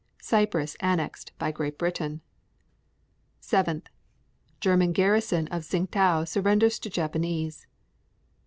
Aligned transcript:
5. 0.17 0.25
Cyprus 0.29 0.75
annexed 0.79 1.31
by 1.37 1.51
Great 1.51 1.77
Britain. 1.77 2.21
7. 3.39 3.83
German 4.59 4.93
garrison 4.93 5.47
of 5.49 5.61
Tsingtau 5.61 6.27
surrenders 6.27 6.79
to 6.79 6.89
Japanese. 6.89 7.67